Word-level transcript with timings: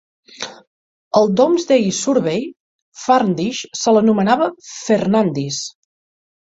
Al 1.19 1.29
Domesday 1.41 1.85
Survey, 1.99 2.41
Farndish 3.05 3.63
se 3.83 3.95
l'anomenava 3.97 4.53
"Fernadis". 4.75 5.63